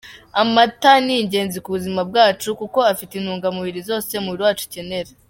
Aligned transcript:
Amata 0.41 0.91
ni 1.05 1.15
ingenzi 1.21 1.57
ku 1.63 1.69
buzima 1.75 2.01
bwacu 2.09 2.47
kuko 2.61 2.77
afite 2.91 3.11
intungamubiri 3.15 3.79
zose 3.89 4.11
umubiri 4.13 4.43
wacu 4.45 4.63
ukenera. 4.67 5.11